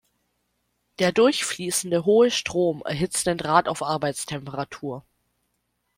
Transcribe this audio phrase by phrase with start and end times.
[0.97, 5.05] Der durchfließende hohe Strom erhitzt den Draht auf Arbeitstemperatur.